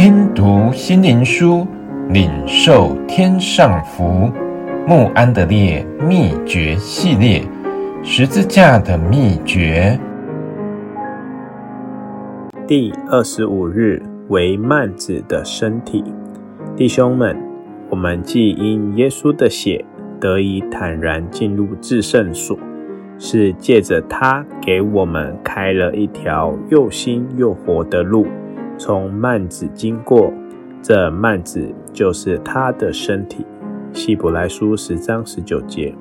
[0.00, 1.66] 听读心灵书，
[2.10, 4.30] 领受天上福。
[4.86, 7.42] 慕安德烈秘诀系列，
[8.04, 9.98] 十字架的秘诀。
[12.64, 16.04] 第二十五日为曼子的身体，
[16.76, 17.36] 弟兄们，
[17.90, 19.84] 我们既因耶稣的血
[20.20, 22.56] 得以坦然进入至圣所，
[23.18, 28.28] 是借着他给我们开了一条又新又活的路。
[28.78, 30.32] 从幔子经过，
[30.80, 33.44] 这幔子就是他的身体。
[33.92, 35.92] 希伯来书十章十九节，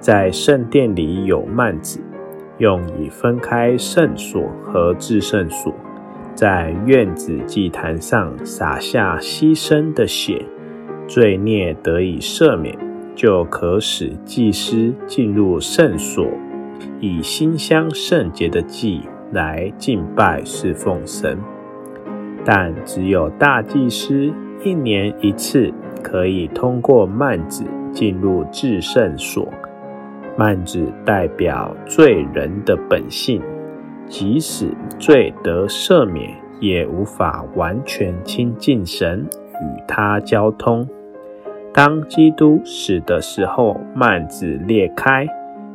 [0.00, 2.00] 在圣殿里有幔子，
[2.58, 5.72] 用以分开圣所和至圣所。
[6.34, 10.44] 在院子祭坛上洒下牺牲的血，
[11.06, 12.76] 罪孽得以赦免，
[13.14, 16.26] 就可使祭司进入圣所，
[17.00, 21.38] 以馨香圣洁的祭来敬拜侍奉神。
[22.44, 24.32] 但只有大祭司
[24.64, 25.72] 一年一次
[26.02, 29.48] 可以通过幔子进入至圣所。
[30.36, 33.40] 幔子代表罪人的本性，
[34.06, 39.26] 即使罪得赦免，也无法完全亲近神，
[39.60, 40.88] 与他交通。
[41.74, 45.26] 当基督死的时候，幔子裂开，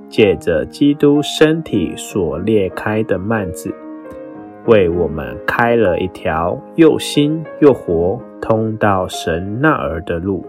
[0.10, 3.74] 借着基督身体所裂开的幔子。
[4.68, 10.46] 为我们开了一条又新又活、通到神那儿的路。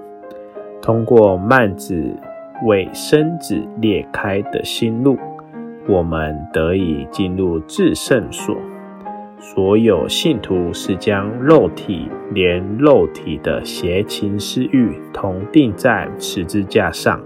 [0.83, 2.17] 通过幔子
[2.67, 5.17] 为身子裂开的新路，
[5.87, 8.57] 我们得以进入至圣所。
[9.39, 17.21] 所有信徒是将肉体连肉体的邪情私欲同钉在十字架上，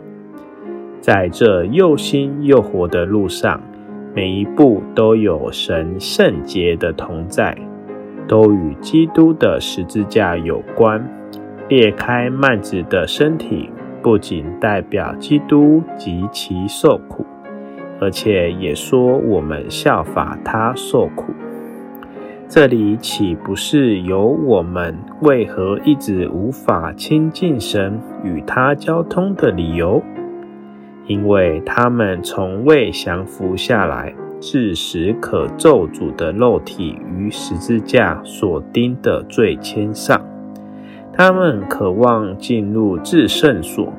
[1.00, 3.62] 在这又新又活的路上。
[4.14, 7.56] 每一步都有神圣洁的同在，
[8.28, 11.02] 都与基督的十字架有关。
[11.69, 13.70] 裂开幔子的身体，
[14.03, 17.25] 不仅代表基督及其受苦，
[18.00, 21.32] 而且也说我们效法他受苦。
[22.48, 30.03] 这里岂不是有我们为何一直无法亲近神、与他交通的理由？
[31.06, 40.20] 因为他们从未降服下来，致使可咒诅的肉体于十字架所钉的罪签上。
[41.12, 43.92] 他们渴望进入至圣所，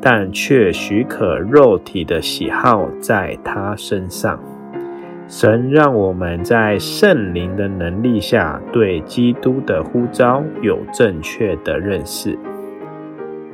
[0.00, 4.40] 但却许可肉体的喜好在他身上。
[5.28, 12.38] 神让我们在圣灵的能力下，对基督的呼召有正确的认识。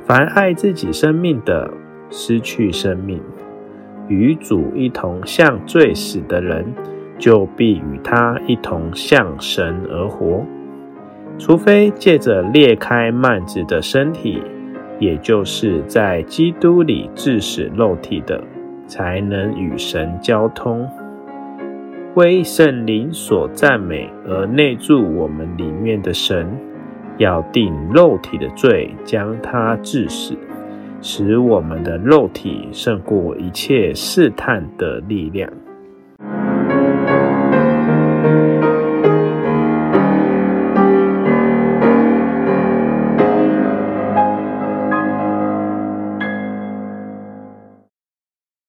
[0.05, 1.69] 凡爱自己生命的，
[2.09, 3.19] 失去生命，
[4.07, 6.65] 与主一同向罪死的人，
[7.17, 10.45] 就必与他一同向神而活。
[11.37, 14.41] 除非借着裂开幔子的身体，
[14.99, 18.41] 也就是在基督里致死肉体的，
[18.87, 20.87] 才能与神交通。
[22.13, 26.47] 为圣灵所赞美而内住我们里面的神，
[27.17, 30.37] 要定肉体的罪，将它致死。
[31.07, 35.47] 使我们的肉体胜过一切试探的力量。